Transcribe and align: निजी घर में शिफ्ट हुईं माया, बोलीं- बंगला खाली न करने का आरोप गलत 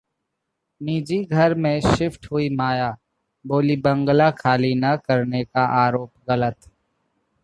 निजी 0.81 1.17
घर 1.25 1.53
में 1.55 1.79
शिफ्ट 1.81 2.25
हुईं 2.31 2.55
माया, 2.57 2.89
बोलीं- 3.45 3.81
बंगला 3.83 4.29
खाली 4.31 4.73
न 4.75 4.95
करने 5.05 5.43
का 5.43 5.65
आरोप 5.83 6.11
गलत 6.29 6.69